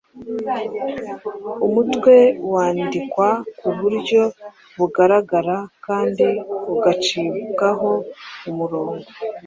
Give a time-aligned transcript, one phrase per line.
[1.65, 2.15] Umutwe
[2.51, 3.27] wandikwa
[3.61, 4.21] mu buryo
[4.77, 6.25] bugaragara kandi
[6.73, 7.89] ugacibwaho
[8.49, 9.05] umurongo.